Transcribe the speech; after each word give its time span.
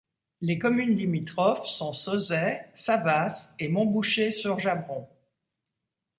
Les 0.41 0.57
communes 0.57 0.95
limitrophes 0.95 1.67
sont 1.67 1.93
Sauzet, 1.93 2.71
Savasse 2.73 3.53
et 3.59 3.67
Montboucher-sur-Jabron. 3.67 5.07